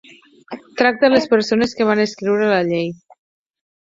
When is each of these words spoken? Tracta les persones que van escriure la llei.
Tracta 0.77 1.09
les 1.11 1.27
persones 1.33 1.75
que 1.81 1.87
van 1.89 2.01
escriure 2.05 2.47
la 2.53 2.63
llei. 2.71 2.89